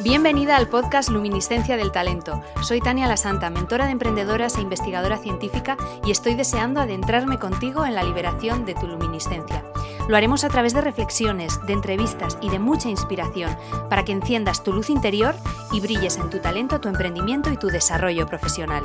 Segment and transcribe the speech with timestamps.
[0.00, 2.42] Bienvenida al podcast Luminiscencia del Talento.
[2.62, 7.86] Soy Tania La Santa, mentora de emprendedoras e investigadora científica y estoy deseando adentrarme contigo
[7.86, 9.64] en la liberación de tu luminiscencia.
[10.08, 13.56] Lo haremos a través de reflexiones, de entrevistas y de mucha inspiración
[13.88, 15.36] para que enciendas tu luz interior
[15.72, 18.84] y brilles en tu talento, tu emprendimiento y tu desarrollo profesional.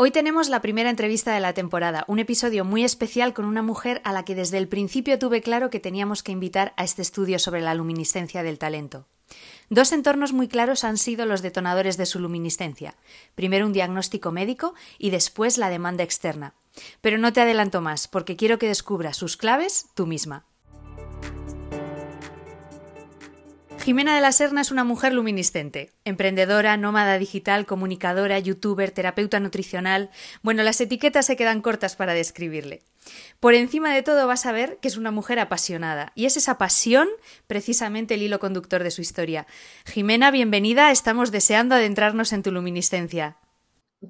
[0.00, 4.00] Hoy tenemos la primera entrevista de la temporada, un episodio muy especial con una mujer
[4.04, 7.40] a la que desde el principio tuve claro que teníamos que invitar a este estudio
[7.40, 9.08] sobre la luminiscencia del talento.
[9.70, 12.94] Dos entornos muy claros han sido los detonadores de su luminiscencia.
[13.34, 16.54] Primero un diagnóstico médico y después la demanda externa.
[17.00, 20.44] Pero no te adelanto más, porque quiero que descubras sus claves tú misma.
[23.88, 30.10] Jimena de la Serna es una mujer luminiscente, emprendedora, nómada digital, comunicadora, youtuber, terapeuta nutricional.
[30.42, 32.82] Bueno, las etiquetas se quedan cortas para describirle.
[33.40, 36.58] Por encima de todo vas a ver que es una mujer apasionada, y es esa
[36.58, 37.08] pasión
[37.46, 39.46] precisamente el hilo conductor de su historia.
[39.86, 43.38] Jimena, bienvenida, estamos deseando adentrarnos en tu luminiscencia.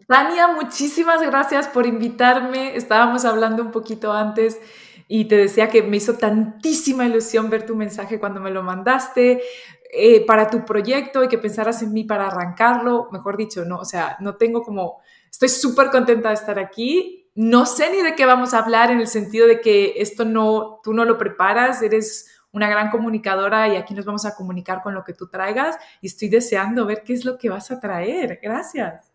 [0.08, 2.76] Tania, muchísimas gracias por invitarme.
[2.76, 4.58] Estábamos hablando un poquito antes
[5.08, 9.40] y te decía que me hizo tantísima ilusión ver tu mensaje cuando me lo mandaste
[9.90, 13.08] eh, para tu proyecto y que pensaras en mí para arrancarlo.
[13.10, 17.30] Mejor dicho, no, o sea, no tengo como, estoy súper contenta de estar aquí.
[17.34, 20.80] No sé ni de qué vamos a hablar en el sentido de que esto no,
[20.82, 24.94] tú no lo preparas, eres una gran comunicadora y aquí nos vamos a comunicar con
[24.94, 28.40] lo que tú traigas y estoy deseando ver qué es lo que vas a traer.
[28.42, 29.07] Gracias.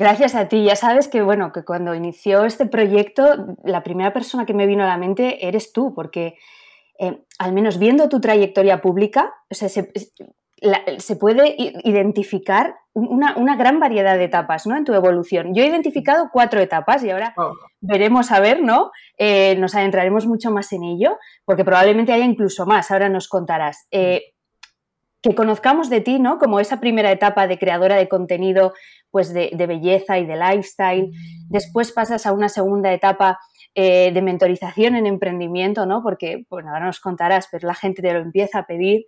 [0.00, 0.64] Gracias a ti.
[0.64, 4.82] Ya sabes que, bueno, que cuando inició este proyecto, la primera persona que me vino
[4.82, 6.38] a la mente eres tú, porque
[6.98, 14.66] eh, al menos viendo tu trayectoria pública, se, puede identificar una, gran variedad de etapas
[14.66, 14.74] ¿no?
[14.74, 15.54] en tu evolución.
[15.54, 17.52] Yo he identificado cuatro etapas y ahora oh.
[17.82, 18.92] veremos a ver, ¿no?
[19.18, 23.86] Eh, nos adentraremos mucho más en ello, porque probablemente haya incluso más, ahora nos contarás.
[23.90, 24.32] Eh,
[25.22, 26.38] que conozcamos de ti, ¿no?
[26.38, 28.72] Como esa primera etapa de creadora de contenido,
[29.10, 31.08] pues de, belleza y de lifestyle.
[31.08, 31.48] Mm.
[31.48, 33.38] Después pasas a una segunda etapa
[33.74, 36.02] eh, de mentorización en emprendimiento, ¿no?
[36.02, 39.04] Porque, bueno, ahora nos contarás, pero la gente te lo empieza a pedir.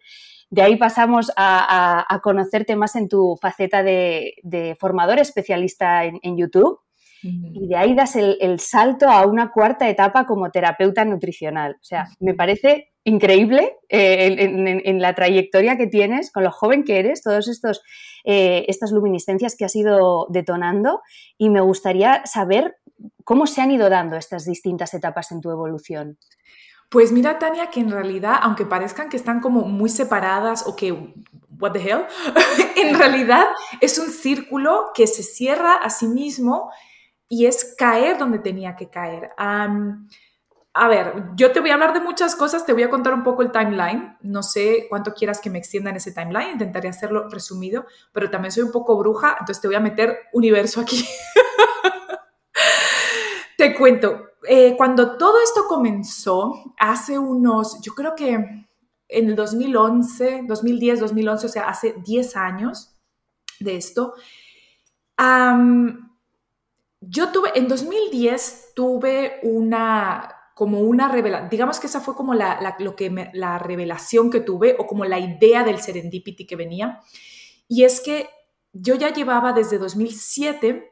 [0.50, 6.78] De ahí pasamos a, conocerte más en tu faceta de, formador especialista en, YouTube.
[7.22, 11.76] Y de ahí das el, el, salto a una cuarta etapa como terapeuta nutricional.
[11.80, 16.98] O sea, me parece increíble eh, en, la trayectoria que tienes, con lo joven que
[16.98, 17.48] eres, todas
[18.24, 21.02] eh, estas luminiscencias que has ido detonando
[21.36, 22.76] y me gustaría saber
[23.24, 26.18] cómo se han ido dando estas distintas etapas en tu evolución.
[26.88, 30.92] Pues mira, Tania, que en realidad, aunque parezcan que están como muy separadas o que,
[31.58, 32.04] what the hell,
[32.76, 33.46] en realidad
[33.80, 36.70] es un círculo que se cierra a sí mismo
[37.28, 39.30] y es caer donde tenía que caer
[40.75, 43.22] a ver, yo te voy a hablar de muchas cosas, te voy a contar un
[43.22, 44.16] poco el timeline.
[44.22, 48.53] No sé cuánto quieras que me extienda en ese timeline, intentaré hacerlo resumido, pero también
[48.53, 51.05] soy un poco bruja, entonces te voy a meter universo aquí.
[53.59, 60.44] te cuento, eh, cuando todo esto comenzó, hace unos, yo creo que en el 2011,
[60.49, 62.97] 2010, 2011, o sea, hace 10 años
[63.60, 64.15] de esto,
[67.00, 72.76] yo tuve, en 2010 tuve una como una revelación, digamos que esa fue como la,
[72.78, 77.00] lo que la revelación que tuve o como la idea del serendipity que venía.
[77.66, 78.28] Y es que
[78.72, 80.88] yo ya llevaba desde 2007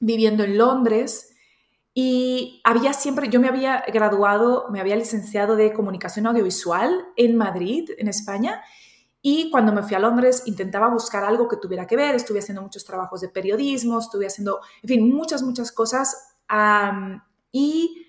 [0.00, 1.34] viviendo en Londres
[1.92, 7.90] y había siempre, yo me había graduado, me había licenciado de comunicación audiovisual en Madrid,
[7.98, 8.62] en España,
[9.20, 12.62] y cuando me fui a Londres intentaba buscar algo que tuviera que ver, estuve haciendo
[12.62, 16.38] muchos trabajos de periodismo, estuve haciendo, en fin, muchas, muchas cosas.
[17.52, 18.03] y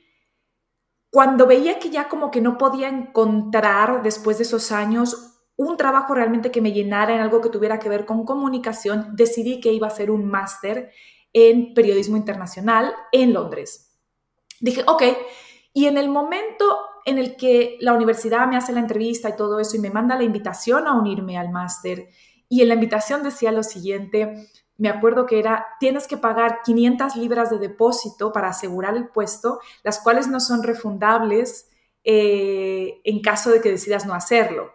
[1.16, 6.14] cuando veía que ya como que no podía encontrar después de esos años un trabajo
[6.14, 9.88] realmente que me llenara en algo que tuviera que ver con comunicación, decidí que iba
[9.88, 10.92] a hacer un máster
[11.32, 13.98] en periodismo internacional en Londres.
[14.60, 15.04] Dije, ok,
[15.72, 19.62] y en el momento en el que la universidad me hace la entrevista y todo
[19.62, 22.10] eso y me manda la invitación a unirme al máster,
[22.50, 27.16] y en la invitación decía lo siguiente, me acuerdo que era, tienes que pagar 500
[27.16, 31.70] libras de depósito para asegurar el puesto, las cuales no son refundables
[32.04, 34.74] eh, en caso de que decidas no hacerlo.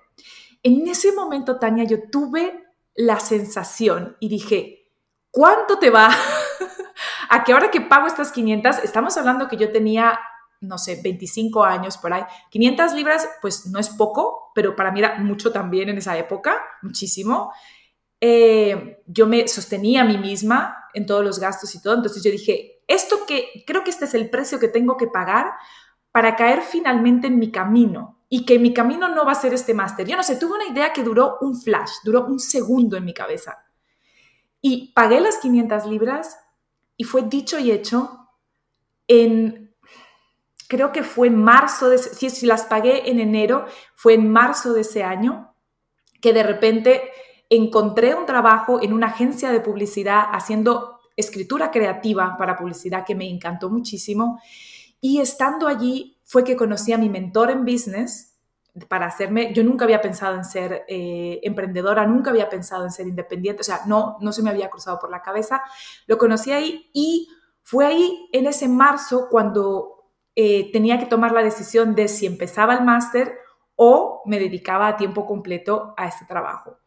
[0.62, 2.64] En ese momento, Tania, yo tuve
[2.94, 4.90] la sensación y dije,
[5.30, 6.10] ¿cuánto te va?
[7.30, 10.18] a qué hora que pago estas 500, estamos hablando que yo tenía,
[10.60, 12.24] no sé, 25 años por ahí.
[12.50, 16.60] 500 libras, pues no es poco, pero para mí era mucho también en esa época,
[16.82, 17.52] muchísimo.
[18.20, 21.94] Eh, yo me sostenía a mí misma en todos los gastos y todo.
[21.94, 25.52] Entonces yo dije, esto que creo que este es el precio que tengo que pagar
[26.12, 29.74] para caer finalmente en mi camino y que mi camino no va a ser este
[29.74, 30.06] máster.
[30.06, 33.14] Yo no sé, tuve una idea que duró un flash, duró un segundo en mi
[33.14, 33.64] cabeza.
[34.60, 36.38] Y pagué las 500 libras
[36.96, 38.28] y fue dicho y hecho
[39.08, 39.74] en,
[40.68, 44.72] creo que fue en marzo, de, si, si las pagué en enero, fue en marzo
[44.72, 45.54] de ese año,
[46.20, 47.10] que de repente
[47.50, 53.28] encontré un trabajo en una agencia de publicidad haciendo escritura creativa para publicidad que me
[53.28, 54.40] encantó muchísimo.
[55.00, 58.30] Y estando allí fue que conocí a mi mentor en business,
[58.88, 63.08] para hacerme, yo nunca había pensado en ser eh, emprendedora, nunca había pensado en ser
[63.08, 65.62] independiente, o sea, no, no se me había cruzado por la cabeza.
[66.06, 67.28] Lo conocí ahí y
[67.62, 72.74] fue ahí en ese marzo cuando eh, tenía que tomar la decisión de si empezaba
[72.74, 73.36] el máster
[73.74, 76.79] o me dedicaba a tiempo completo a este trabajo.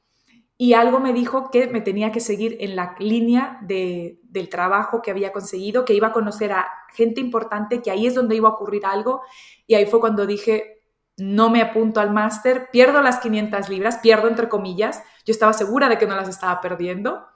[0.57, 5.01] Y algo me dijo que me tenía que seguir en la línea de, del trabajo
[5.01, 8.49] que había conseguido, que iba a conocer a gente importante, que ahí es donde iba
[8.49, 9.21] a ocurrir algo.
[9.65, 10.83] Y ahí fue cuando dije,
[11.17, 15.89] no me apunto al máster, pierdo las 500 libras, pierdo entre comillas, yo estaba segura
[15.89, 17.27] de que no las estaba perdiendo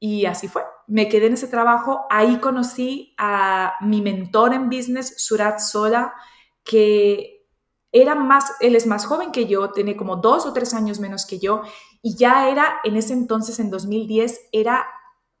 [0.00, 0.62] y así fue.
[0.86, 6.14] Me quedé en ese trabajo, ahí conocí a mi mentor en business, Surat Sola,
[6.62, 7.46] que
[7.92, 11.26] era más, él es más joven que yo, tiene como dos o tres años menos
[11.26, 11.62] que yo
[12.04, 14.86] y ya era en ese entonces, en 2010, era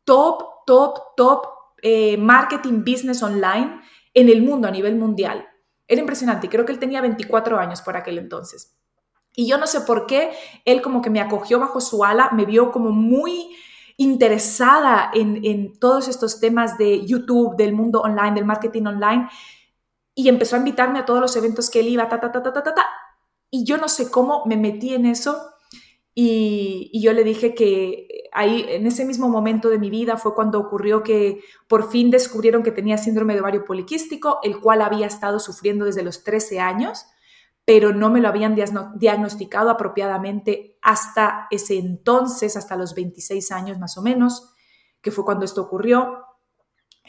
[0.02, 1.46] top, top, top
[1.82, 3.80] eh, marketing business online
[4.14, 5.48] en el mundo a nivel mundial
[5.86, 6.48] era impresionante.
[6.48, 8.76] Creo que él tenía 24 años por aquel entonces.
[9.36, 10.32] Y yo no sé por qué,
[10.64, 13.54] él como que me acogió bajo su ala, me vio como muy
[13.96, 19.28] interesada en, todos estos temas de YouTube, del mundo online, del marketing online,
[20.14, 22.52] y empezó a invitarme a todos los eventos que él iba, ta, ta, ta, ta,
[22.52, 22.86] ta, ta.
[23.50, 25.53] Y yo no sé cómo me metí en eso
[26.14, 30.60] y, yo le dije que ahí, en ese mismo momento de mi vida, fue cuando
[30.60, 35.40] ocurrió que por fin descubrieron que tenía síndrome de ovario poliquístico, el cual había estado
[35.40, 37.06] sufriendo desde los 13 años,
[37.64, 43.98] pero no me lo habían diagnosticado apropiadamente hasta ese entonces, hasta los 26 años más
[43.98, 44.52] o menos,
[45.00, 46.24] que fue cuando esto ocurrió.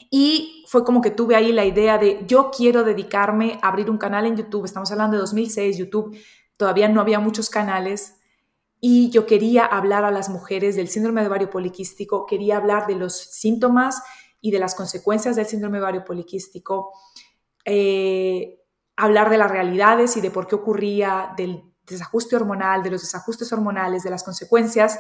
[0.10, 3.98] Y fue como que tuve ahí la idea de yo quiero dedicarme a abrir un
[3.98, 4.66] canal en YouTube.
[4.66, 6.18] Estamos hablando de 2006, YouTube
[6.58, 8.16] todavía no había muchos canales
[8.80, 12.96] y yo quería hablar a las mujeres del síndrome de ovario poliquístico, quería hablar de
[12.96, 14.02] los síntomas
[14.42, 16.92] y de las consecuencias del síndrome de ovario poliquístico,
[17.66, 18.60] eh,
[18.96, 23.52] hablar de las realidades y de por qué ocurría, del desajuste hormonal, de los desajustes
[23.52, 25.00] hormonales, de las consecuencias.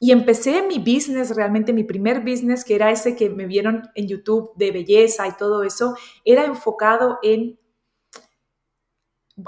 [0.00, 4.08] Y empecé mi business, realmente mi primer business, que era ese que me vieron en
[4.08, 7.58] YouTube de belleza y todo eso, era enfocado en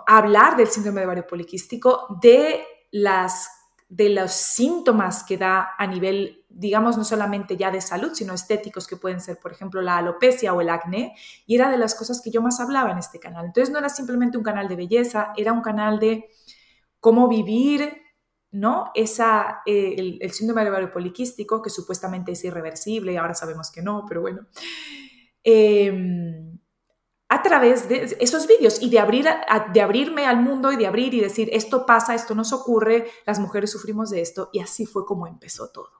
[0.07, 3.49] hablar del síndrome de ovario poliquístico, de las
[3.89, 8.87] de los síntomas que da a nivel, digamos, no solamente ya de salud, sino estéticos,
[8.87, 11.15] que pueden ser, por ejemplo, la alopecia o el acné,
[11.47, 13.47] y era de las cosas que yo más hablaba en este canal.
[13.47, 16.29] Entonces no era simplemente un canal de belleza, era un canal de
[16.99, 18.03] cómo vivir,
[18.51, 18.91] ¿no?
[18.95, 23.83] Esa, eh, el, síndrome de ovario poliquístico, que supuestamente es irreversible, y ahora sabemos que
[23.83, 24.49] no, pero bueno.
[25.45, 26.56] Em,
[27.29, 29.27] a través de esos vídeos y de, abrir,
[29.73, 33.41] de abrirme al mundo y de abrir y decir, esto pasa, esto nos ocurre, las
[33.41, 35.91] mujeres sufrimos de esto y así fue como empezó todo.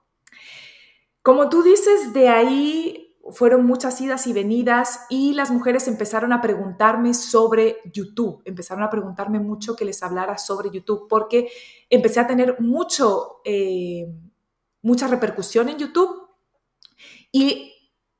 [1.21, 6.39] Como tú dices, de ahí fueron muchas idas y venidas y las mujeres empezaron a
[6.39, 11.49] preguntarme sobre YouTube, empezaron a preguntarme mucho que les hablara sobre YouTube porque
[11.89, 14.07] empecé a tener mucho, eh,
[14.81, 16.29] mucha repercusión en YouTube
[17.33, 17.73] y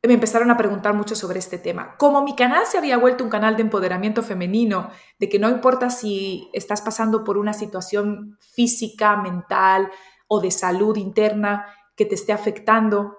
[0.08, 1.96] me empezaron a preguntar mucho sobre este tema.
[1.98, 5.90] Como mi canal se había vuelto un canal de empoderamiento femenino, de que no importa
[5.90, 9.92] si estás pasando por una situación física, mental
[10.28, 13.18] o de salud interna que te esté afectando,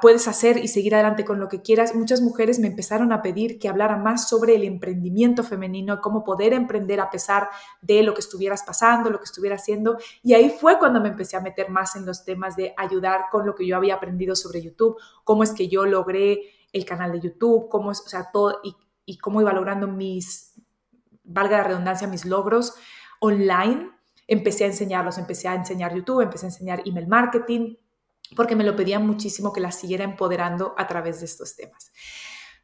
[0.00, 1.94] puedes hacer y seguir adelante con lo que quieras.
[1.94, 6.54] Muchas mujeres me empezaron a pedir que hablara más sobre el emprendimiento femenino, cómo poder
[6.54, 7.50] emprender a pesar
[7.82, 9.98] de lo que estuvieras pasando, lo que estuviera haciendo.
[10.22, 13.44] Y ahí fue cuando me empecé a meter más en los temas de ayudar con
[13.44, 16.40] lo que yo había aprendido sobre YouTube, cómo es que yo logré
[16.72, 20.54] el canal de YouTube, cómo es, o sea, todo y, y cómo iba logrando mis,
[21.24, 22.74] valga la redundancia, mis logros
[23.20, 23.90] online.
[24.26, 27.74] Empecé a enseñarlos, empecé a enseñar YouTube, empecé a enseñar email marketing,
[28.36, 31.92] porque me lo pedían muchísimo que la siguiera empoderando a través de estos temas.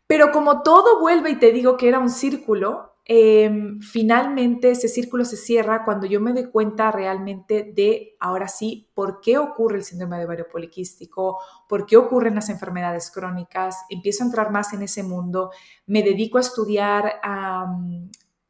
[0.09, 5.27] Pero como todo vuelve y te digo que era un círculo, em, finalmente ese círculo
[5.27, 9.85] se cierra cuando yo me doy cuenta realmente de, ahora sí, por qué ocurre el
[9.85, 14.83] síndrome de ovario poliquístico, por qué ocurren las enfermedades crónicas, empiezo a entrar más en
[14.83, 15.51] ese mundo,
[15.87, 17.21] me dedico a estudiar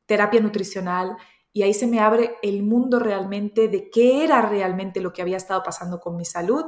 [0.07, 1.17] terapia nutricional
[1.53, 5.37] y ahí se me abre el mundo realmente de qué era realmente lo que había
[5.37, 6.67] estado pasando con mi salud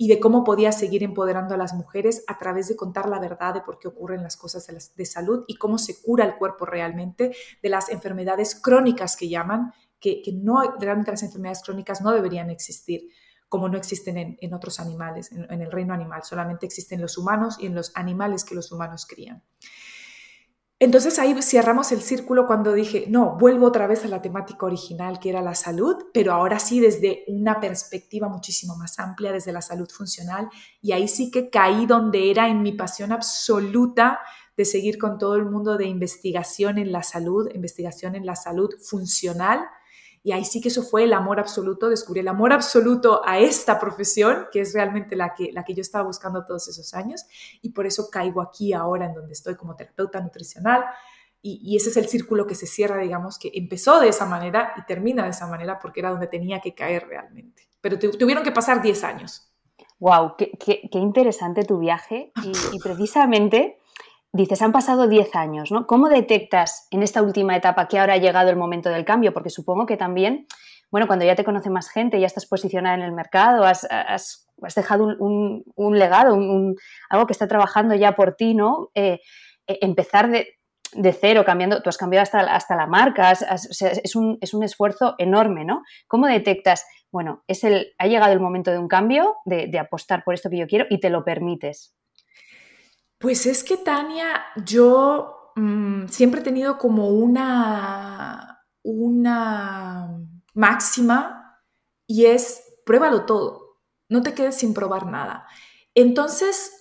[0.00, 3.52] y de cómo podía seguir empoderando a las mujeres a través de contar la verdad
[3.52, 7.34] de por qué ocurren las cosas de, salud y cómo se cura el cuerpo realmente
[7.60, 13.08] de las enfermedades crónicas que llaman, que, no, realmente las enfermedades crónicas no deberían existir
[13.48, 17.56] como no existen en, otros animales, en, en, el reino animal, solamente existen los humanos
[17.58, 19.42] y en los animales que los humanos crían.
[20.80, 25.18] Entonces ahí cerramos el círculo cuando dije, no, vuelvo otra vez a la temática original
[25.18, 29.60] que era la salud, pero ahora sí desde una perspectiva muchísimo más amplia, desde la
[29.60, 30.48] salud funcional.
[30.80, 34.20] Y ahí sí que caí donde era en mi pasión absoluta
[34.56, 38.70] de seguir con todo el mundo de investigación en la salud, investigación en la salud
[38.80, 39.60] funcional
[40.22, 43.78] y ahí sí que eso fue el amor absoluto, descubrí el amor absoluto a esta
[43.78, 47.24] profesión, que es realmente la que, la que yo estaba buscando todos esos años,
[47.62, 50.84] y por eso caigo aquí ahora en donde estoy como terapeuta nutricional.
[51.40, 54.84] Y, ese es el círculo que se cierra, digamos, que empezó de esa manera y
[54.86, 57.68] termina de esa manera porque era donde tenía que caer realmente.
[57.80, 59.48] Pero tuvieron que pasar 10 años.
[60.00, 60.34] ¡Wow!
[60.36, 62.32] Qué, interesante tu viaje.
[62.42, 63.78] Y, y precisamente
[64.32, 65.86] dices, han pasado 10 años, ¿no?
[65.86, 69.32] ¿Cómo detectas en esta última etapa que ahora ha llegado el momento del cambio?
[69.32, 70.46] Porque supongo que también,
[70.90, 73.86] bueno, cuando ya te conoce más gente, ya estás posicionada en el mercado, has,
[74.76, 76.36] dejado un, legado,
[77.10, 78.90] algo que está trabajando ya por ti, ¿no?
[78.94, 79.20] Eh,
[79.66, 80.46] eh, empezar de,
[81.12, 85.82] cero, cambiando, tú has cambiado hasta, hasta la marca, es, un, esfuerzo enorme, ¿no?
[86.06, 90.22] ¿Cómo detectas, bueno, es el, ha llegado el momento de un cambio, de, de apostar
[90.24, 91.94] por esto que yo quiero y te lo permites?
[93.18, 100.08] Pues es que Tania, yo mm, siempre he tenido como una, una
[100.54, 101.60] máxima
[102.06, 105.46] y es pruébalo todo, no te quedes sin probar nada.
[105.94, 106.72] Entonces,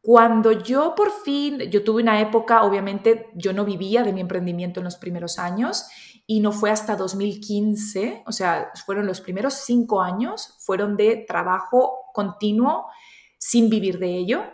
[0.00, 4.78] cuando yo por fin, yo tuve una época, obviamente yo no vivía de mi emprendimiento
[4.78, 5.86] en los primeros años
[6.26, 12.10] y no fue hasta 2015, o sea, fueron los primeros cinco años, fueron de trabajo
[12.12, 12.86] continuo
[13.38, 14.44] sin vivir de ello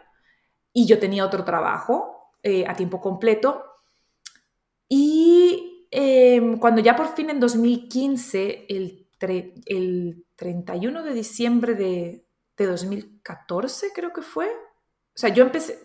[0.72, 3.64] y yo tenía otro trabajo eh, a tiempo completo.
[4.88, 9.06] Y em, cuando ya por fin en 2015, el,
[9.66, 12.24] el 31 de diciembre de,
[12.56, 15.78] de 2014 creo que fue, o sea, yo empecé,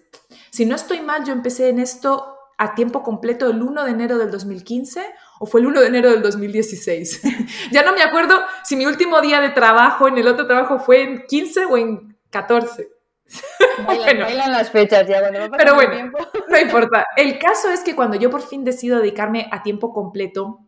[0.50, 4.18] si no estoy mal, yo empecé en esto a tiempo completo el 1 de enero
[4.18, 5.06] del 2015
[5.40, 7.22] o fue el 1 de enero del 2016.
[7.72, 11.04] ya no me acuerdo si mi último día de trabajo en el otro trabajo fue
[11.04, 12.95] en 15 o en 14.
[13.88, 15.22] Bailan, las fechas ya,
[15.58, 16.12] Pero bueno,
[16.48, 17.08] no importa.
[17.16, 20.60] El caso es que cuando yo por fin decido dedicarme a tiempo completo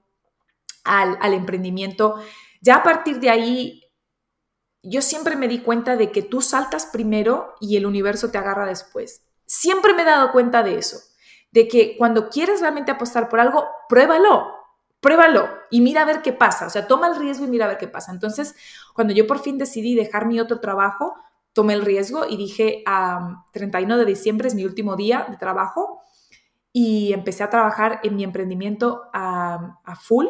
[0.84, 2.16] al, al emprendimiento,
[2.62, 3.84] ya a partir de ahí,
[4.84, 8.66] yo siempre me di cuenta de que tú saltas primero y el universo te agarra
[8.66, 9.24] después.
[9.46, 10.98] Siempre me he dado cuenta de eso,
[11.52, 14.54] de que cuando quieres realmente apostar por algo, pruébalo,
[15.00, 16.68] pruébalo y mira a ver qué pasa.
[16.68, 18.12] O sea, toma el riesgo y mira a ver qué pasa.
[18.12, 18.56] Entonces,
[18.94, 21.16] cuando yo por fin decidí dejar mi otro trabajo,
[21.58, 26.04] tomé el riesgo y dije, a 31 de diciembre es mi último día de trabajo
[26.72, 30.28] y empecé a trabajar en mi emprendimiento a, full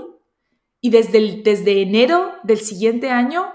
[0.80, 3.52] y desde, desde enero del siguiente año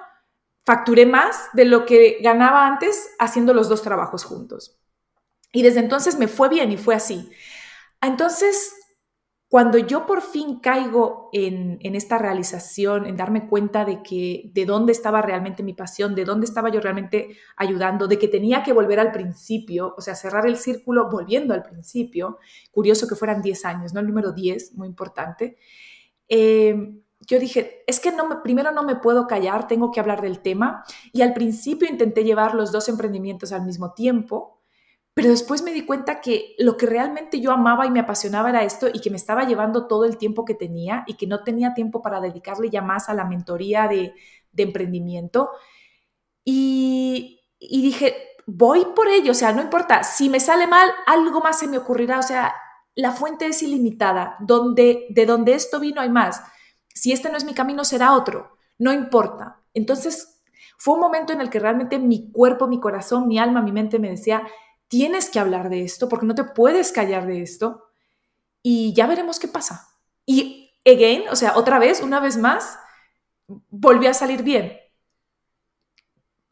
[0.67, 4.79] facturé más de lo que ganaba antes haciendo los dos trabajos juntos.
[5.51, 7.31] Y desde entonces me fue bien y fue así.
[8.03, 8.75] Entonces,
[9.53, 14.93] cuando yo por fin caigo en, esta realización, en darme cuenta de que de dónde
[14.93, 18.99] estaba realmente mi pasión, de dónde estaba yo realmente ayudando, de que tenía que volver
[18.99, 22.39] al principio, o sea, cerrar el círculo volviendo al principio,
[22.71, 24.01] curioso que fueran 10 años, ¿no?
[24.01, 25.59] El número 10, muy importante.
[26.31, 30.41] Eh, yo dije, es que no primero no me puedo callar, tengo que hablar del
[30.41, 30.83] tema.
[31.13, 34.62] Y al principio intenté llevar los dos emprendimientos al mismo tiempo,
[35.15, 38.63] pero después me di cuenta que lo que realmente yo amaba y me apasionaba era
[38.63, 41.75] esto y que me estaba llevando todo el tiempo que tenía y que no tenía
[41.75, 44.15] tiempo para dedicarle ya más a la mentoría de,
[44.57, 45.51] emprendimiento.
[46.45, 48.17] Y, dije,
[48.47, 51.79] voy por ello, o sea, no importa, si me sale mal, algo más se me
[51.79, 52.55] ocurrirá, o sea,
[52.95, 56.43] la fuente es ilimitada, donde, de donde esto vino hay más.
[56.95, 59.61] Si este no es mi camino, será otro, no importa.
[59.75, 60.43] Entonces,
[60.79, 63.99] fue un momento en el que realmente mi cuerpo, mi corazón, mi alma, mi mente
[63.99, 64.47] me decía,
[64.93, 67.87] tienes que hablar de esto porque no te puedes callar de esto
[68.63, 69.89] y ya veremos qué pasa.
[70.27, 72.79] Y again, o sea, otra vez, una vez más,
[73.71, 74.77] volvió a salir bien.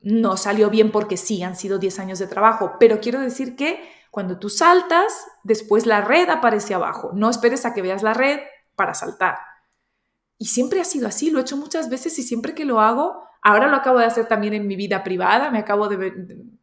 [0.01, 3.87] No salió bien porque sí, han sido 10 años de trabajo, pero quiero decir que
[4.11, 5.13] cuando tú saltas,
[5.45, 7.11] después la red aparece abajo.
[7.13, 8.41] No esperes a que veas la red
[8.75, 9.37] para saltar.
[10.39, 13.23] Y siempre ha sido así, lo he hecho muchas veces y siempre que lo hago,
[13.43, 16.15] ahora lo acabo de hacer también en mi vida privada, me acabo de,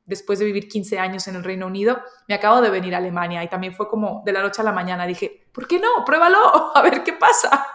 [0.08, 3.44] después de vivir 15 años en el Reino Unido, me acabo de venir a Alemania
[3.44, 6.04] y también fue como de la noche a la mañana, dije, ¿por qué no?
[6.06, 7.68] Pruébalo, a ver qué pasa.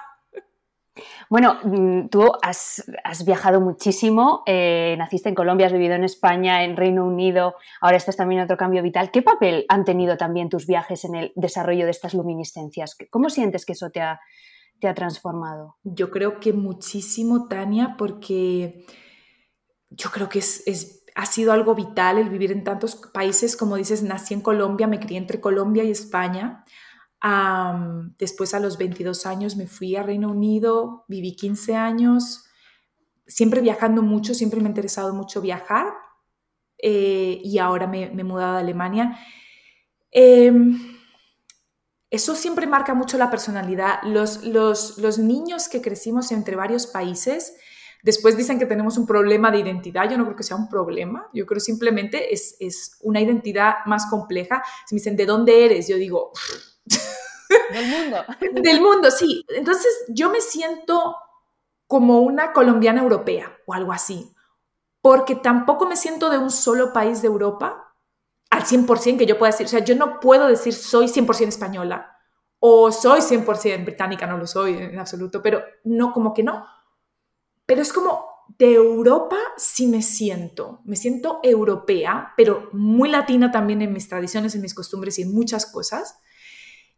[1.30, 2.84] Bueno, mm, tú has,
[3.24, 8.16] viajado muchísimo, eh, naciste en Colombia, has vivido en España, en Reino Unido, ahora estás
[8.16, 9.10] también en otro cambio vital.
[9.10, 12.96] ¿Qué papel han tenido también tus viajes en el desarrollo de estas luminiscencias?
[13.08, 14.20] ¿Cómo sientes que eso te ha,
[14.78, 15.76] te ha transformado?
[15.84, 18.84] Yo creo que muchísimo, Tania, porque
[19.88, 23.56] yo creo que es, ha sido algo vital el vivir en tantos países.
[23.56, 26.64] Como dices, nací en Colombia, me crié entre Colombia y España.
[28.18, 32.44] después a los 22 años me fui a Reino Unido, viví 15 años,
[33.26, 35.86] siempre viajando mucho, siempre me ha interesado mucho viajar
[36.78, 39.18] eh, y ahora me, me, he mudado a Alemania.
[40.10, 40.78] Em,
[42.12, 44.02] eso siempre marca mucho la personalidad.
[44.02, 47.56] Los, niños que crecimos entre varios países,
[48.02, 50.10] Después dicen que tenemos un problema de identidad.
[50.10, 51.28] Yo no creo que sea un problema.
[51.32, 54.62] Yo creo simplemente es, es una identidad más compleja.
[54.86, 55.88] Si me dicen, ¿de dónde eres?
[55.88, 56.32] Yo digo...
[57.72, 58.24] Del mundo.
[58.62, 59.44] Del mundo, sí.
[59.50, 61.14] Entonces yo me siento
[61.86, 64.34] como una colombiana europea o algo así.
[65.00, 67.94] Porque tampoco me siento de un solo país de Europa
[68.50, 69.66] al 100% que yo pueda decir.
[69.66, 72.18] O sea, yo no puedo decir soy 100% española
[72.58, 76.64] o soy 100% británica, no lo soy en absoluto, pero no, como que no
[77.66, 83.82] pero es como de Europa sí me siento, me siento europea, pero muy latina también
[83.82, 86.18] en mis tradiciones, en mis costumbres y en muchas cosas.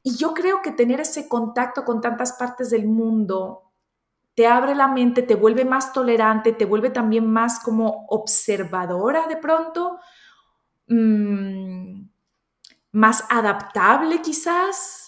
[0.02, 3.64] Y yo creo que tener ese contacto con tantas partes del mundo
[4.35, 9.37] te abre la mente, te vuelve más tolerante, te vuelve también más como observadora de
[9.37, 9.99] pronto,
[10.88, 12.09] mm,
[12.92, 15.04] más adaptable quizás,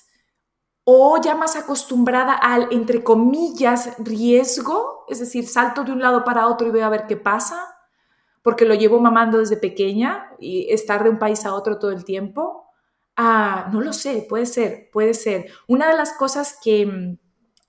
[0.89, 6.47] o ya más acostumbrada al, entre comillas, riesgo, es decir, salto de un lado para
[6.47, 7.61] otro y voy a ver qué pasa,
[8.41, 12.05] porque lo llevo mamando desde pequeña y estar de un país a otro todo el
[12.05, 12.71] tiempo.
[13.17, 15.47] Ah, no lo sé, puede ser, puede ser.
[15.67, 17.19] Una de las cosas que mm,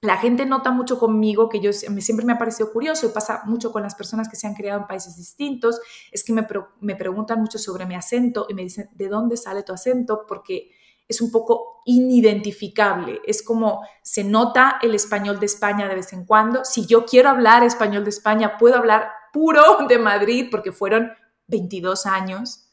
[0.01, 3.71] la gente nota mucho conmigo, que yo siempre me ha parecido curioso y pasa mucho
[3.71, 5.81] con las personas que se han criado en países distintos,
[6.11, 6.47] es que me,
[6.81, 10.25] me preguntan mucho sobre mi acento y me dicen, ¿de dónde sale tu acento?
[10.27, 10.69] Porque
[11.07, 13.21] es un poco inidentificable.
[13.25, 16.65] Es como se nota el español de España de vez en cuando.
[16.65, 21.11] Si yo quiero hablar español de España, puedo hablar puro de Madrid porque fueron
[21.47, 22.69] 22 años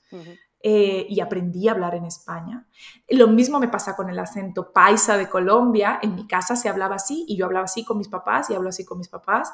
[0.60, 2.66] eh, y aprendí a hablar en España.
[3.08, 6.00] Lo mismo me pasa con el acento paisa de Colombia.
[6.02, 8.70] En mi casa se hablaba así y yo hablaba así con mis papás y hablo
[8.70, 9.52] así con mis papás.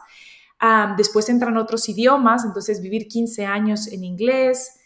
[0.96, 4.79] después entran otros idiomas, entonces vivir 15 años en inglés,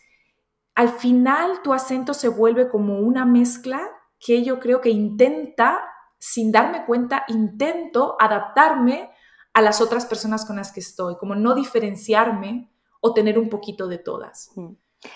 [0.74, 3.80] al final tu acento se vuelve como una mezcla
[4.18, 5.80] que yo creo que intenta,
[6.18, 9.10] sin darme cuenta, intento adaptarme
[9.52, 13.86] a las otras personas con las que estoy, como no diferenciarme o tener un poquito
[13.86, 14.50] de todas.
[14.56, 14.72] Mm.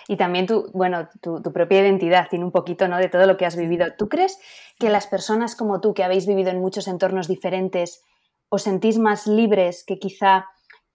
[0.07, 2.99] Y también tu, bueno, tu, propia identidad tiene un poquito ¿no?
[2.99, 3.87] de todo lo que has vivido.
[3.97, 4.39] ¿Tú crees
[4.79, 8.03] que las personas como tú, que habéis vivido en muchos entornos diferentes,
[8.51, 10.47] os sentís más libres que quizá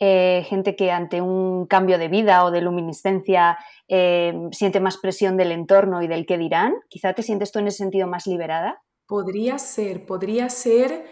[0.06, 5.38] eh, gente que ante un cambio de vida o de luminiscencia eh, siente más presión
[5.38, 6.74] del entorno y del que dirán?
[6.89, 8.82] ¿Quizá te sientes tú en ese sentido más liberada?
[9.08, 11.06] Podría ser, podría ser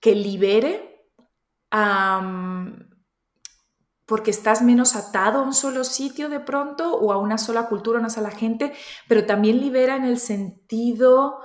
[0.00, 1.10] que libere
[4.06, 7.98] porque estás menos atado a un solo sitio de pronto o a una sola cultura,
[7.98, 8.72] a una sola gente,
[9.08, 11.40] pero también libera en el sentido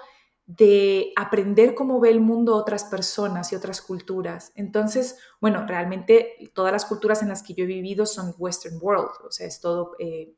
[0.58, 4.52] de aprender cómo ve el mundo otras personas y otras culturas.
[4.56, 9.12] Entonces, bueno, realmente todas las culturas en las que yo he vivido son Western World,
[9.26, 10.34] o sea, es todo eh,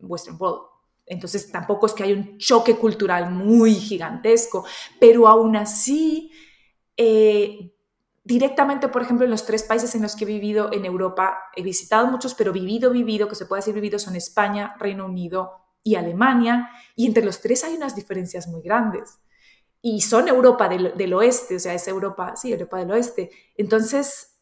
[0.00, 0.62] Western World.
[1.06, 4.64] Entonces, tampoco es que haya un choque cultural muy gigantesco,
[4.98, 6.32] pero aún así,
[6.96, 7.72] eh,
[8.24, 11.62] directamente, por ejemplo, en los tres países en los que he vivido en Europa, he
[11.62, 15.52] visitado muchos, pero vivido, vivido, que se puede decir vivido, son España, Reino Unido
[15.84, 19.20] y Alemania, y entre los tres hay unas diferencias muy grandes
[19.86, 23.30] y son Europa del, oeste, o sea, es Europa, sí, Europa del oeste.
[23.54, 24.38] Entonces,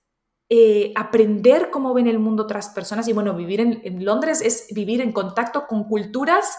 [0.48, 5.00] eh, aprender cómo ven el mundo otras personas y bueno, vivir en, Londres es vivir
[5.00, 6.59] en contacto con culturas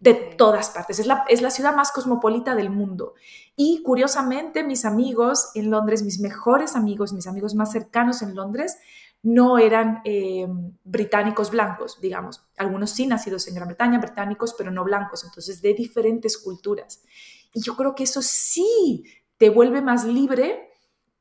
[0.00, 0.98] de todas partes.
[0.98, 3.14] Es la, es la ciudad más cosmopolita del mundo.
[3.54, 8.76] Y curiosamente, mis amigos en Londres, mis mejores amigos, mis amigos más cercanos en Londres,
[9.22, 10.46] no eran eh,
[10.82, 12.44] británicos blancos, digamos.
[12.56, 17.02] Algunos sí nacidos en Gran Bretaña, británicos, pero no blancos, entonces de diferentes culturas.
[17.56, 19.02] Y yo creo que eso sí
[19.38, 20.68] te vuelve más libre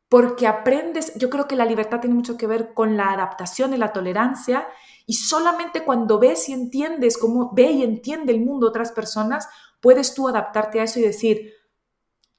[0.09, 3.77] porque aprendes, yo creo que la libertad tiene mucho que ver con la adaptación y
[3.77, 4.67] la tolerancia
[5.05, 9.47] y solamente cuando ves y entiendes cómo ve y entiende el mundo otras personas,
[9.79, 11.53] puedes tú adaptarte a eso y decir,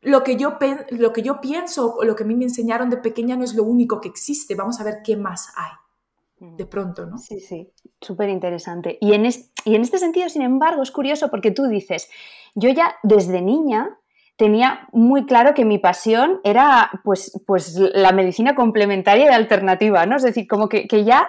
[0.02, 0.58] lo que yo,
[0.90, 3.54] lo que yo pienso o lo que a mí me enseñaron de pequeña no es
[3.54, 5.72] lo único que existe, vamos a ver qué más hay
[6.38, 7.18] de pronto, ¿no?
[7.18, 8.98] Sí, sí, súper interesante.
[9.00, 9.26] Y, en
[9.64, 12.10] y en este sentido, sin embargo, es curioso porque tú dices,
[12.54, 13.98] yo ya desde niña
[14.36, 20.16] tenía muy claro que mi pasión era pues, pues la medicina complementaria y alternativa, ¿no?
[20.16, 21.28] Es decir, como que, ya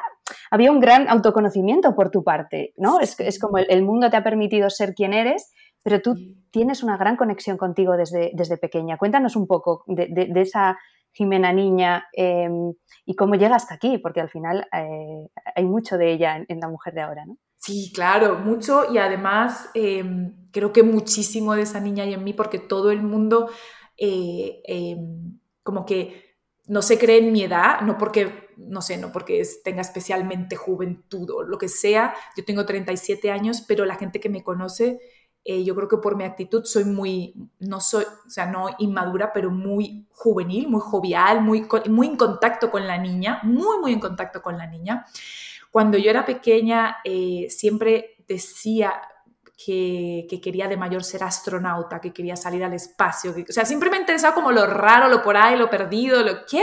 [0.51, 2.99] había un gran autoconocimiento por tu parte, ¿no?
[2.99, 6.15] Es, es como el, mundo te ha permitido ser quien eres, pero tú
[6.51, 8.97] tienes una gran conexión contigo desde, desde pequeña.
[8.97, 10.77] Cuéntanos un poco de, esa
[11.17, 12.73] Jimena niña em,
[13.05, 16.67] y cómo llega hasta aquí, porque al final eh, hay mucho de ella en, la
[16.67, 17.37] mujer de ahora, ¿no?
[17.57, 22.33] Sí, claro, mucho y además em, creo que muchísimo de esa niña y en mí
[22.33, 23.49] porque todo el mundo
[23.97, 29.11] eh, em, como que no se cree en mi edad, no porque, no sé, no
[29.11, 34.19] porque tenga especialmente juventud o lo que sea, yo tengo 37 años, pero la gente
[34.19, 34.99] que me conoce,
[35.49, 39.31] eh, yo creo que por mi actitud soy muy, no soy, o sea, no inmadura,
[39.31, 44.01] pero muy juvenil, muy jovial, muy, muy en contacto con la niña, muy, muy en
[44.01, 45.05] contacto con la niña.
[45.71, 49.01] Cuando yo era pequeña, eh, siempre decía
[49.55, 53.31] que, quería de mayor ser astronauta, que quería salir al espacio.
[53.31, 56.61] o sea, siempre me interesaba como lo raro, lo por ahí, lo perdido, lo que.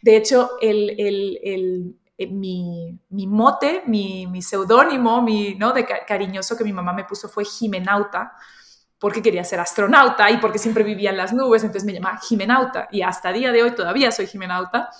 [0.00, 5.72] De hecho, el, el, mi, mi, mote, mi, mi seudónimo, mi, ¿no?
[5.72, 8.32] de cariñoso que mi mamá me puso fue Jimenauta,
[8.98, 12.88] porque quería ser astronauta y porque siempre vivía en las nubes, entonces me llamaba Jimenauta
[12.90, 14.90] y hasta día de hoy todavía soy Jimenauta.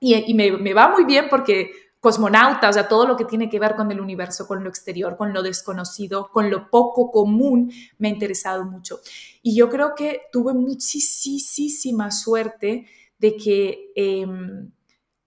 [0.00, 3.48] Y, y me, me, va muy bien porque cosmonauta, o sea, todo lo que tiene
[3.48, 7.72] que ver con el universo, con lo exterior, con lo desconocido, con lo poco común,
[7.96, 9.00] me ha interesado mucho.
[9.42, 12.86] Y yo creo que tuve muchísima suerte
[13.18, 14.70] de que em,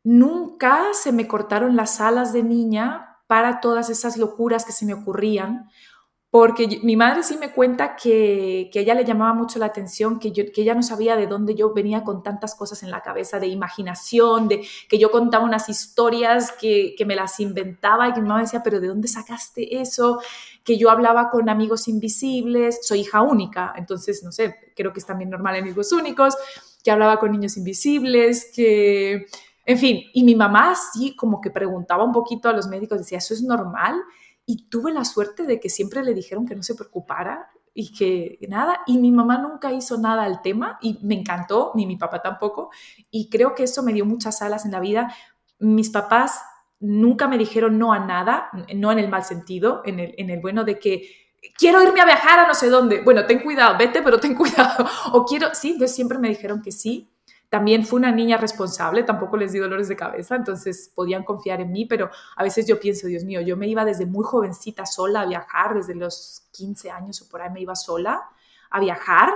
[0.08, 4.94] nunca se me cortaron las alas de niña para todas esas locuras que se me
[4.94, 5.70] ocurrían
[6.30, 10.32] porque mi madre sí me cuenta que, que ella le llamaba mucho la atención, que,
[10.32, 13.40] yo, que ella no sabía de dónde yo venía con tantas cosas en la cabeza,
[13.40, 18.22] de imaginación, de que yo contaba unas historias que, que me las inventaba y que
[18.22, 20.22] mi mamá decía, pero ¿de dónde sacaste eso?
[20.66, 25.06] Que yo hablaba con amigos invisibles, soy hija única, entonces, no sé, creo que es
[25.06, 26.36] también normal en hijos únicos,
[26.84, 29.28] que hablaba con niños invisibles, que,
[29.68, 33.20] en fin, y mi mamá sí como que preguntaba un poquito a los médicos, decía,
[33.20, 34.02] ¿eso es normal?
[34.50, 38.40] y tuve la suerte de que siempre le dijeron que no se preocupara y que
[38.48, 42.22] nada, y mi mamá nunca hizo nada al tema y me encantó, ni mi papá
[42.22, 42.72] tampoco,
[43.12, 45.14] y creo que eso me dio muchas alas en la vida.
[45.60, 46.42] Mis papás
[46.80, 50.40] nunca me dijeron no a nada, no en el mal sentido, en el, en el
[50.40, 51.08] bueno de que
[51.58, 53.02] quiero irme a viajar a no sé dónde.
[53.02, 54.88] Bueno, ten cuidado, vete, pero ten cuidado.
[55.12, 57.12] O quiero, sí, entonces siempre me dijeron que sí.
[57.50, 61.72] También fue una niña responsable, tampoco les di dolores de cabeza, entonces podían confiar en
[61.72, 65.22] mí, pero a veces yo pienso, Dios mío, yo me iba desde muy jovencita sola
[65.22, 68.30] a viajar, desde los 15 años o por ahí me iba sola
[68.70, 69.30] a viajar.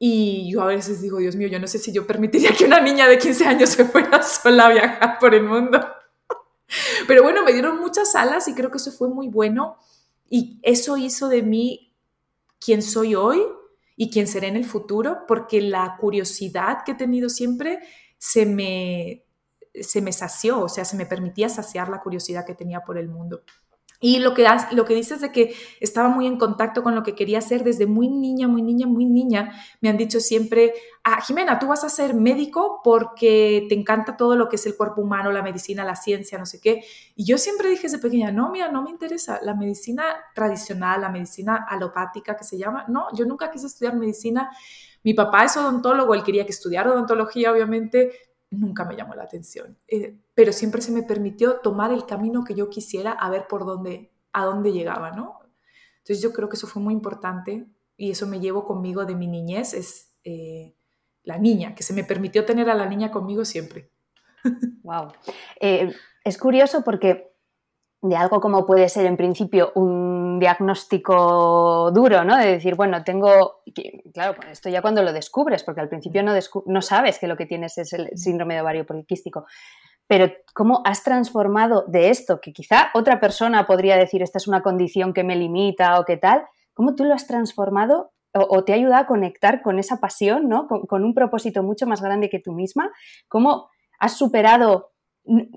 [0.00, 2.80] Y yo a veces digo, Dios mío, yo no sé si yo permitiría que una
[2.80, 5.80] niña de 15 años se fuera sola a viajar por el mundo.
[7.06, 9.76] Pero bueno, me dieron muchas alas y creo que eso fue muy bueno.
[10.28, 11.94] Y eso hizo de mí
[12.58, 13.40] quien soy hoy
[14.00, 17.80] y quién seré en el futuro, porque la curiosidad que he tenido siempre
[18.16, 19.24] se me,
[19.74, 23.08] se me sació, o sea, se me permitía saciar la curiosidad que tenía por el
[23.08, 23.42] mundo.
[24.00, 27.16] Y lo que, lo que dices de que estaba muy en contacto con lo que
[27.16, 31.58] quería hacer desde muy niña, muy niña, muy niña, me han dicho siempre, ah, Jimena,
[31.58, 35.32] tú vas a ser médico porque te encanta todo lo que es el cuerpo humano,
[35.32, 36.84] la medicina, la ciencia, no sé qué.
[37.16, 41.08] Y yo siempre dije desde pequeña, no, mira, no me interesa la medicina tradicional, la
[41.08, 42.84] medicina alopática que se llama.
[42.86, 44.48] No, yo nunca quise estudiar medicina.
[45.02, 48.12] Mi papá es odontólogo, él quería que estudiara odontología, obviamente,
[48.50, 49.76] nunca me llamó la atención.
[49.88, 53.64] Eh, pero siempre se me permitió tomar el camino que yo quisiera a ver por
[53.64, 55.38] dónde, a dónde llegaba, ¿no?
[55.98, 59.26] Entonces yo creo que eso fue muy importante y eso me llevo conmigo de mi
[59.26, 60.74] niñez, es eh,
[61.24, 63.90] la niña, que se me permitió tener a la niña conmigo siempre.
[64.82, 65.12] Wow.
[65.60, 65.92] Eh,
[66.24, 67.27] es curioso porque
[68.00, 72.36] de algo como puede ser en principio un diagnóstico duro, ¿no?
[72.36, 73.62] De decir, bueno, tengo,
[74.14, 76.32] claro, esto ya cuando lo descubres, porque al principio no,
[76.66, 79.46] no sabes que lo que tienes es el síndrome de ovario poliquístico,
[80.06, 84.62] pero cómo has transformado de esto, que quizá otra persona podría decir, esta es una
[84.62, 88.76] condición que me limita o qué tal, cómo tú lo has transformado o, te ha
[88.76, 90.68] ayudado a conectar con esa pasión, ¿no?
[90.68, 92.90] Con un propósito mucho más grande que tú misma,
[93.26, 94.92] cómo has superado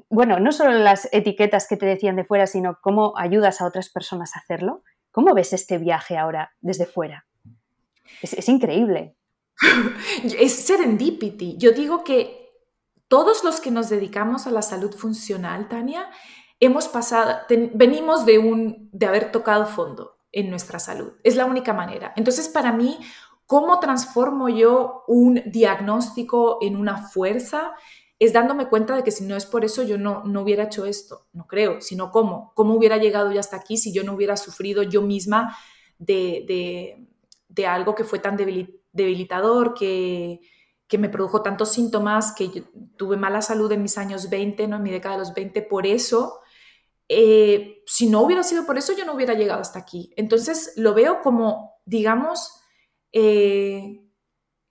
[0.09, 3.89] bueno, no solo las etiquetas que te decían de fuera, sino cómo ayudas a otras
[3.89, 4.83] personas a hacerlo.
[5.11, 7.25] ¿Cómo ves este viaje ahora desde fuera?
[8.21, 9.15] Es, increíble.
[10.39, 11.57] Es serendipity.
[11.57, 12.49] Yo digo que
[13.07, 16.09] todos los que nos dedicamos a la salud funcional, Tania,
[16.59, 17.39] hemos pasado,
[17.73, 21.13] venimos de, un, de haber tocado fondo en nuestra salud.
[21.23, 22.13] Es la única manera.
[22.15, 22.99] Entonces, para mí,
[23.45, 27.73] ¿cómo transformo yo un diagnóstico en una fuerza?
[28.25, 30.85] Es dándome cuenta de que si no es por eso yo no, no hubiera hecho
[30.85, 34.37] esto, no creo, sino cómo, cómo hubiera llegado yo hasta aquí si yo no hubiera
[34.37, 35.57] sufrido yo misma
[35.97, 37.07] de,
[37.47, 40.39] de algo que fue tan debilitador, que,
[40.91, 42.65] que me produjo tantos síntomas, que
[42.97, 44.75] tuve mala salud en mis años 20, ¿no?
[44.75, 46.41] en mi década de los 20, por eso.
[47.07, 50.13] Eh, si no hubiera sido por eso, yo no hubiera llegado hasta aquí.
[50.17, 52.61] Entonces lo veo como, digamos,
[53.13, 54.00] eh,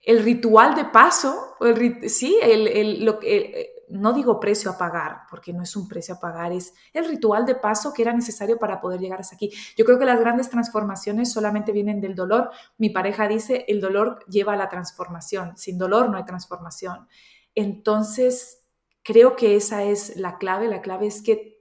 [0.03, 5.53] el ritual de paso, el, sí, el, lo, eh, no digo precio a pagar, porque
[5.53, 8.81] no es un precio a pagar, es el ritual de paso que era necesario para
[8.81, 9.51] poder llegar hasta aquí.
[9.77, 12.51] Yo creo que las grandes transformaciones solamente vienen del dolor.
[12.79, 17.09] Mi pareja dice, el dolor lleva a la transformación, sin dolor no hay transformación.
[17.55, 18.63] Entonces,
[19.03, 21.61] creo que esa es la clave, la clave es que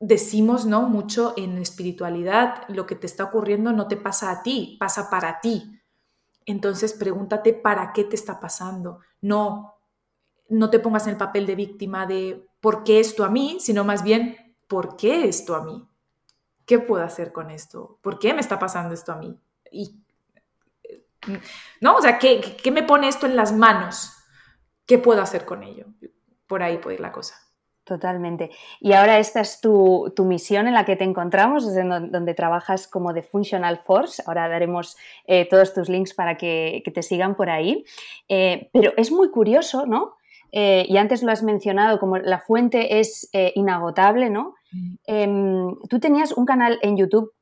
[0.00, 0.82] decimos, ¿no?
[0.82, 5.40] Mucho en espiritualidad, lo que te está ocurriendo no te pasa a ti, pasa para
[5.40, 5.77] ti.
[6.48, 9.00] Entonces, pregúntate para qué te está pasando.
[9.20, 9.74] No,
[10.48, 13.84] no te pongas en el papel de víctima de por qué esto a mí, sino
[13.84, 15.86] más bien por qué esto a mí.
[16.64, 17.98] ¿Qué puedo hacer con esto?
[18.00, 19.38] ¿Por qué me está pasando esto a mí?
[19.70, 20.02] Y,
[21.82, 21.96] ¿No?
[21.96, 24.14] O sea, ¿qué, ¿qué, me pone esto en las manos?
[24.86, 25.84] ¿Qué puedo hacer con ello?
[26.46, 27.34] Por ahí puede ir la cosa.
[27.88, 28.50] Totalmente.
[28.80, 33.14] Y ahora esta es tu, misión en la que te encontramos, desde donde, trabajas como
[33.14, 34.22] de Functional Force.
[34.26, 37.86] Ahora daremos eh, todos tus links para que, te sigan por ahí.
[38.28, 40.16] Eh, pero es muy curioso, ¿no?
[40.52, 44.54] Eh, y antes lo has mencionado, como la fuente es inagotable, ¿no?
[45.06, 47.32] Em, tú tenías un canal en YouTube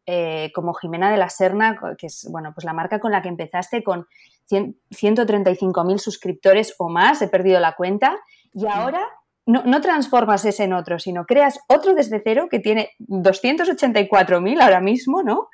[0.55, 3.83] como Jimena de la Serna, que es bueno, pues la marca con la que empezaste
[3.83, 4.07] con
[4.49, 8.17] 135.000 suscriptores o más, he perdido la cuenta,
[8.55, 9.07] y ahora
[9.47, 14.81] no, no, transformas ese en otro, sino creas otro desde cero que tiene 284.000 ahora
[14.81, 15.49] mismo, ¿no?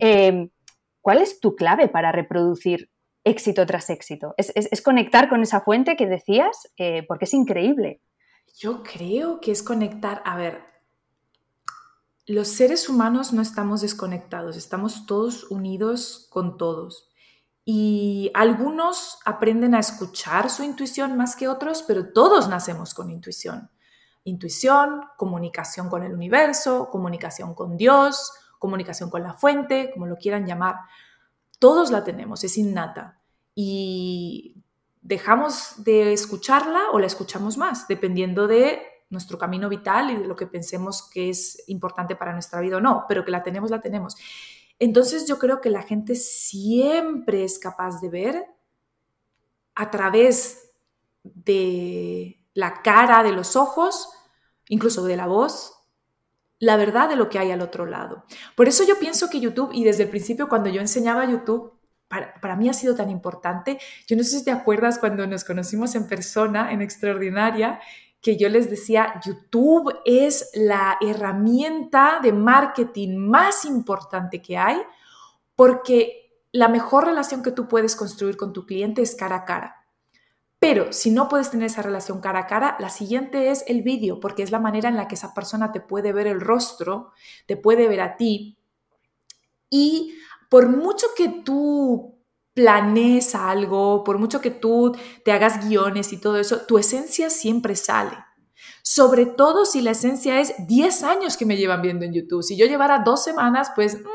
[0.00, 0.48] Em,
[1.00, 2.88] ¿Cuál es tu clave para reproducir
[3.24, 4.34] éxito tras éxito.
[4.36, 8.00] Es, conectar con esa fuente que decías, eh, porque es increíble.
[8.58, 10.62] Yo creo que es conectar, a ver,
[12.26, 17.10] los seres humanos no estamos desconectados, estamos todos unidos con todos.
[17.64, 23.70] Y algunos aprenden a escuchar su intuición más que otros, pero todos nacemos con intuición.
[24.24, 30.46] Intuición, comunicación con el universo, comunicación con Dios, comunicación con la fuente, como lo quieran
[30.46, 30.76] llamar.
[31.58, 33.20] Todos la tenemos, es innata.
[33.54, 34.62] Y
[35.00, 40.36] dejamos de escucharla o la escuchamos más, dependiendo de nuestro camino vital y de lo
[40.36, 43.80] que pensemos que es importante para nuestra vida o no, pero que la tenemos, la
[43.80, 44.16] tenemos.
[44.84, 48.44] Entonces yo creo que la gente siempre es capaz de ver
[49.74, 50.72] a través
[51.22, 54.10] de la cara, de los ojos,
[54.68, 55.72] incluso de la voz,
[56.58, 58.26] la verdad de lo que hay al otro lado.
[58.56, 61.72] Por eso yo pienso que YouTube, y desde el principio cuando yo enseñaba YouTube,
[62.06, 63.78] para, mí ha sido tan importante.
[64.06, 67.80] Yo no sé si te acuerdas cuando nos conocimos en persona, en Extraordinaria,
[68.24, 74.78] que yo les decía, YouTube es la herramienta de marketing más importante que hay
[75.54, 79.86] porque la mejor relación que tú puedes construir con tu cliente es cara a cara.
[80.58, 84.20] Pero si no puedes tener esa relación cara a cara, la siguiente es el vídeo,
[84.20, 87.12] porque es la manera en la que esa persona te puede ver el rostro,
[87.44, 88.56] te puede ver a ti.
[89.68, 90.14] Y
[90.48, 92.13] por mucho que tú
[92.54, 97.76] planees algo, por mucho que tú te hagas guiones y todo eso, tu esencia siempre
[97.76, 98.16] sale.
[98.82, 102.42] Sobre todo si la esencia es 10 años que me llevan viendo en YouTube.
[102.42, 104.06] Si yo llevara dos semanas, pues mm,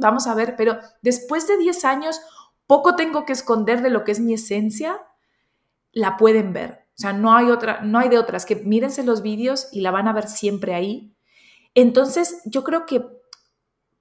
[0.00, 2.20] vamos a ver, pero después de 10 años,
[2.66, 5.00] poco tengo que esconder de lo que es mi esencia
[5.92, 6.86] la pueden ver.
[6.90, 9.90] O sea, no hay otra, no hay de otras que mírense los vídeos y la
[9.90, 11.16] van a ver siempre ahí.
[11.74, 13.04] Entonces, yo creo que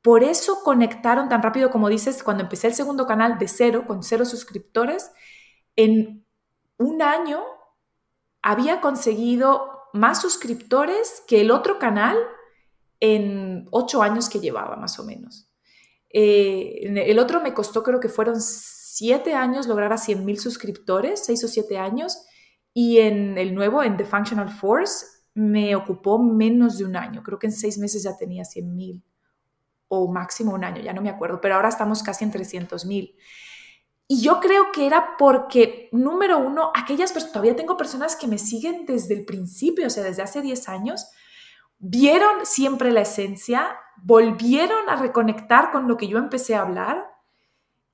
[0.01, 4.03] por eso conectaron tan rápido, como dices, cuando empecé el segundo canal de cero, con
[4.03, 5.11] cero suscriptores,
[5.75, 6.25] en
[6.77, 7.43] un año
[8.41, 12.17] había conseguido más suscriptores que el otro canal
[12.99, 15.49] en ocho años que llevaba, más o menos.
[16.09, 21.25] Eh, el otro me costó, creo que fueron siete años lograr a 100 mil suscriptores,
[21.25, 22.25] seis o siete años,
[22.73, 27.23] y en el nuevo, en The Functional Force, me ocupó menos de un año.
[27.23, 29.03] Creo que en seis meses ya tenía 100 mil
[29.87, 33.15] o máximo un año, ya no me acuerdo, pero ahora estamos casi en 300 mil.
[34.07, 38.37] Y yo creo que era porque, número uno, aquellas personas, todavía tengo personas que me
[38.37, 41.09] siguen desde el principio, o sea, desde hace 10 años,
[41.77, 47.05] vieron siempre la esencia, volvieron a reconectar con lo que yo empecé a hablar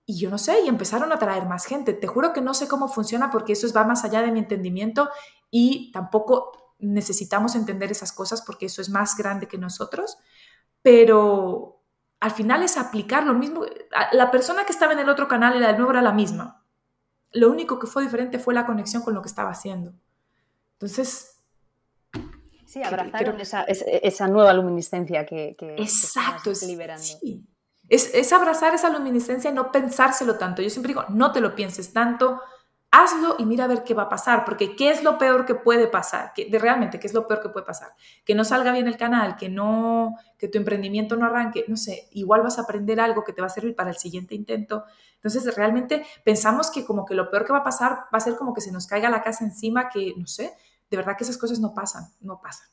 [0.06, 1.94] y yo no sé, y empezaron a traer más gente.
[1.94, 5.10] Te juro que no sé cómo funciona porque eso va más allá de mi entendimiento
[5.50, 10.18] y tampoco necesitamos entender esas cosas porque eso es más grande que nosotros,
[10.82, 11.73] pero
[12.24, 13.66] al final es aplicar lo mismo.
[14.14, 16.64] La persona que estaba en el otro canal y la del nuevo era la misma.
[17.32, 19.94] Lo único que fue diferente fue la conexión con lo que estaba haciendo.
[20.76, 21.44] Entonces...
[22.66, 27.04] Sí, abrazaron esa, esa, nueva luminiscencia que, que exacto, liberando.
[27.04, 27.46] Sí
[27.90, 30.62] Es, es abrazar esa luminiscencia y no pensárselo tanto.
[30.62, 32.40] Yo siempre digo, no te lo pienses tanto,
[32.94, 35.56] hazlo y mira a ver qué va a pasar, porque ¿qué es lo peor que
[35.56, 36.32] puede pasar?
[36.36, 37.90] ¿Qué, de realmente, ¿qué es lo peor que puede pasar?
[38.24, 42.08] Que no salga bien el canal, que no, que tu emprendimiento no arranque, no sé,
[42.12, 44.84] igual vas a aprender algo que te va a servir para el siguiente intento.
[45.16, 48.36] Entonces, realmente pensamos que como que lo peor que va a pasar va a ser
[48.36, 50.54] como que se nos caiga la casa encima, que no sé,
[50.92, 52.68] de verdad que esas cosas no pasan, no pasan.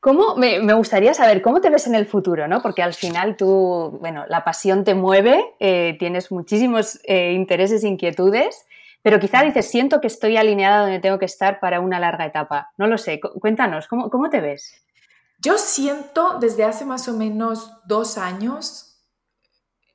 [0.00, 2.60] ¿Cómo, me, gustaría saber cómo te ves en el futuro, ¿no?
[2.60, 8.66] Porque al final tú, bueno, la pasión te mueve, eh, tienes muchísimos eh, intereses inquietudes
[9.02, 12.70] pero quizá dices, siento que estoy alineada donde tengo que estar para una larga etapa.
[12.76, 14.84] No lo sé, cuéntanos, ¿cómo, cómo te ves?
[15.38, 18.90] Yo siento desde hace más o menos dos años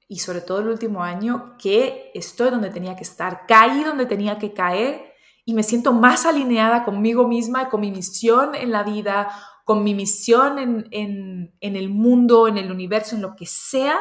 [0.07, 4.39] y sobre todo el último año que estoy donde tenía que estar, caí donde tenía
[4.39, 5.13] que caer
[5.45, 9.29] y me siento más alineada conmigo misma y con mi misión en la vida,
[9.63, 13.99] con mi misión en, en, en el mundo, en el universo, en lo que sea.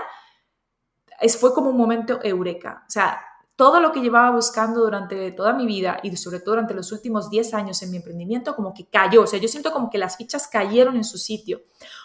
[1.20, 2.84] Es, fue como un momento eureka.
[2.86, 3.20] O sea,
[3.56, 7.30] todo lo que llevaba buscando durante toda mi vida y sobre todo durante los últimos
[7.30, 10.16] 10 años en mi emprendimiento como que cayó, o sea, yo siento como que las
[10.16, 11.62] fichas cayeron en su sitio.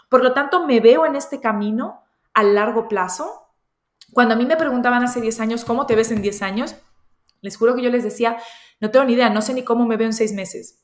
[0.09, 3.47] Por lo tanto, me veo en este camino a largo plazo.
[4.13, 6.75] Cuando a mí me preguntaban hace 10 años, ¿cómo te ves en 10 años?
[7.41, 8.37] Les juro que yo les decía,
[8.79, 10.83] no tengo ni idea, no sé ni cómo me veo en 6 meses.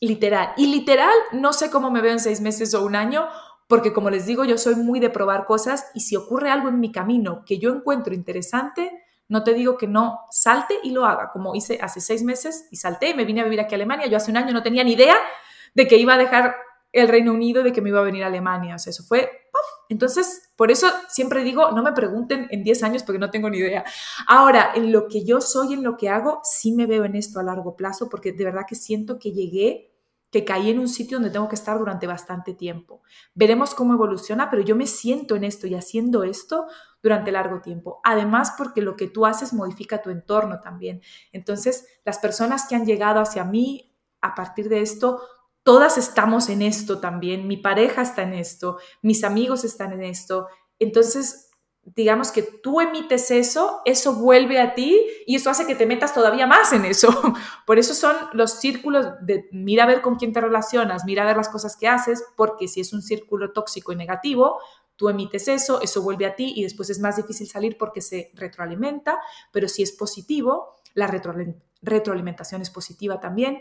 [0.00, 0.54] Literal.
[0.56, 3.28] Y literal, no sé cómo me veo en 6 meses o un año,
[3.68, 6.80] porque como les digo, yo soy muy de probar cosas y si ocurre algo en
[6.80, 8.90] mi camino que yo encuentro interesante,
[9.30, 12.76] no te digo que no salte y lo haga, como hice hace seis meses y
[12.76, 14.08] salté y me vine a vivir aquí a Alemania.
[14.08, 15.16] Yo hace un año no tenía ni idea
[15.72, 16.56] de que iba a dejar
[16.92, 18.74] el Reino Unido, de que me iba a venir a Alemania.
[18.74, 19.30] O sea, eso fue...
[19.88, 23.58] Entonces, por eso siempre digo, no me pregunten en 10 años porque no tengo ni
[23.58, 23.84] idea.
[24.26, 27.38] Ahora, en lo que yo soy, en lo que hago, sí me veo en esto
[27.38, 29.89] a largo plazo porque de verdad que siento que llegué
[30.30, 33.02] que caí en un sitio donde tengo que estar durante bastante tiempo.
[33.34, 36.66] Veremos cómo evoluciona, pero yo me siento en esto y haciendo esto
[37.02, 38.00] durante largo tiempo.
[38.04, 41.02] Además, porque lo que tú haces modifica tu entorno también.
[41.32, 45.20] Entonces, las personas que han llegado hacia mí a partir de esto,
[45.62, 47.48] todas estamos en esto también.
[47.48, 50.46] Mi pareja está en esto, mis amigos están en esto.
[50.78, 51.49] Entonces,
[51.82, 56.12] digamos que tú emites eso, eso vuelve a ti y eso hace que te metas
[56.12, 57.08] todavía más en eso.
[57.66, 61.26] Por eso son los círculos de mira a ver con quién te relacionas, mira a
[61.26, 64.60] ver las cosas que haces, porque si es un círculo tóxico y negativo,
[64.96, 68.30] tú emites eso, eso vuelve a ti y después es más difícil salir porque se
[68.34, 69.18] retroalimenta,
[69.50, 71.10] pero si es positivo, la
[71.82, 73.60] retroalimentación es positiva también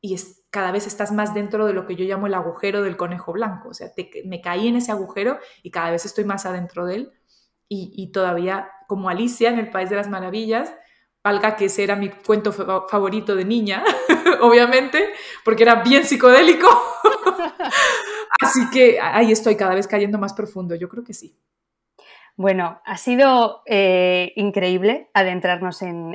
[0.00, 2.96] y es, cada vez estás más dentro de lo que yo llamo el agujero del
[2.96, 3.90] conejo blanco, o sea,
[4.24, 7.12] me caí en ese agujero y cada vez estoy más adentro de él
[7.68, 10.72] y, todavía como Alicia en el País de las Maravillas,
[11.24, 13.82] valga que ese era mi cuento favorito de niña,
[14.40, 15.10] obviamente,
[15.44, 16.68] porque era bien psicodélico.
[18.40, 21.36] Así que ahí estoy cada vez cayendo más profundo, yo creo que sí.
[22.38, 26.14] Bueno, ha sido eh, increíble adentrarnos en,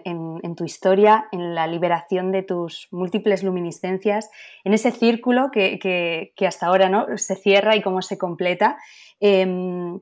[0.55, 4.29] tu historia, en la liberación de tus múltiples luminiscencias,
[4.63, 7.07] en ese círculo que, hasta ahora ¿no?
[7.17, 8.77] se cierra y cómo se completa.
[9.19, 9.99] Em,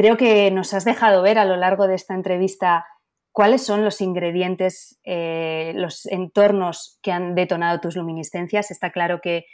[0.00, 2.86] Creo que nos has dejado ver a lo largo de esta entrevista
[3.32, 8.70] cuáles son los ingredientes, eh, los entornos que han detonado tus luminiscencias.
[8.70, 9.44] Está claro que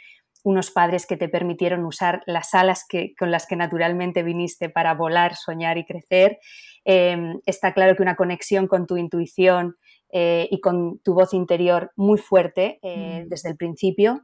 [0.45, 4.93] unos padres que te permitieron usar las alas que, con las que naturalmente viniste para
[4.93, 6.37] volar, soñar y crecer.
[6.85, 9.75] Em, está claro que una conexión con tu intuición
[10.13, 13.27] eh, y con tu voz interior muy fuerte eh, mm.
[13.27, 14.21] desde el principio.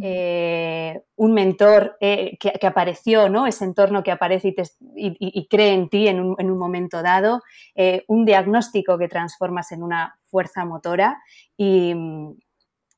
[0.00, 3.46] Eh, un mentor eh, que, apareció, ¿no?
[3.46, 4.54] ese entorno que aparece
[4.94, 7.42] y, cree en ti en un, momento dado,
[7.74, 11.22] eh, un diagnóstico que transformas en una fuerza motora
[11.56, 11.94] y,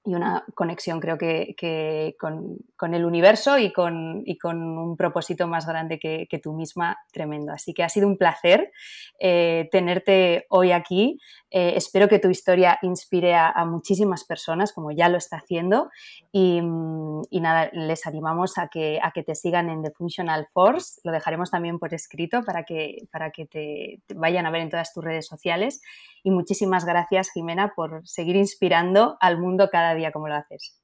[0.08, 5.98] y una conexión creo que, con, el universo y con, con, un propósito más grande
[5.98, 7.52] que, tú misma, tremendo.
[7.52, 8.72] Así que ha sido un placer
[9.20, 11.20] eh, tenerte hoy aquí.
[11.50, 15.90] Eh, espero que tu historia inspire a, muchísimas personas, como ya lo está haciendo.
[16.32, 21.02] Y, nada, les animamos a que, a que te sigan en The Functional Force.
[21.04, 24.94] Lo dejaremos también por escrito para que, para que te vayan a ver en todas
[24.94, 25.82] tus redes sociales.
[26.22, 30.80] Y muchísimas gracias, Jimena, por seguir inspirando al mundo cada día como lo haces.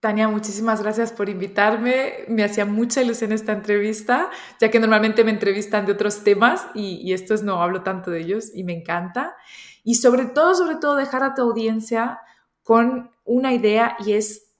[0.00, 2.24] Tania, muchísimas gracias por invitarme.
[2.28, 7.12] Me hacía mucha ilusión esta entrevista, ya que normalmente me entrevistan de otros temas y
[7.12, 9.34] estos no hablo tanto de ellos y me encanta.
[9.82, 12.18] Y sobre todo, sobre todo, dejar a tu audiencia
[12.62, 14.54] con una idea y es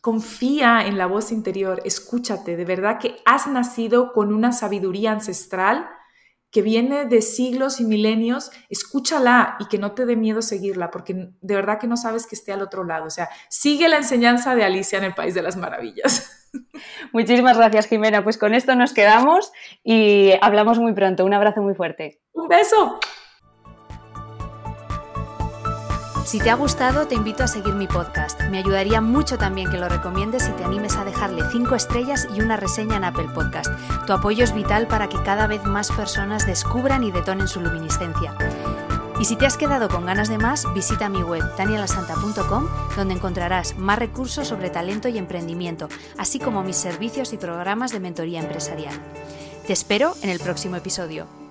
[0.00, 5.88] confía en la voz interior, escúchate, de verdad que has nacido con una sabiduría ancestral
[6.50, 11.30] que viene de siglos y milenios, escúchala y que no te dé miedo seguirla, porque
[11.40, 13.04] de verdad que no sabes que esté al otro lado.
[13.06, 16.50] O sea, sigue la enseñanza de Alicia en el País de las Maravillas.
[17.12, 18.24] Muchísimas gracias, Jimena.
[18.24, 19.52] Pues con esto nos quedamos
[19.84, 21.24] y hablamos muy pronto.
[21.24, 22.20] Un abrazo muy fuerte.
[22.32, 22.98] Un beso.
[26.28, 28.38] Si te ha gustado, te invito a seguir mi podcast.
[28.50, 32.42] Me ayudaría mucho también que lo recomiendes y te animes a dejarle 5 estrellas y
[32.42, 33.70] una reseña en Apple Podcast.
[34.06, 38.36] Tu apoyo es vital para que cada vez más personas descubran y detonen su luminiscencia.
[39.18, 43.78] Y si te has quedado con ganas de más, visita mi web danielasanta.com donde encontrarás
[43.78, 49.00] más recursos sobre talento y emprendimiento, así como mis servicios y programas de mentoría empresarial.
[49.66, 51.47] Te espero en el próximo episodio.